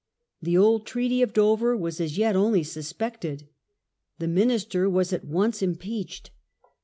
The 0.41 0.57
old 0.57 0.87
Treaty 0.87 1.21
of 1.21 1.31
Dover 1.31 1.77
was 1.77 2.01
as 2.01 2.17
yet 2.17 2.35
only 2.35 2.63
suspected. 2.63 3.47
The 4.17 4.27
minister 4.27 4.89
was 4.89 5.13
at 5.13 5.25
once 5.25 5.61
impeached. 5.61 6.31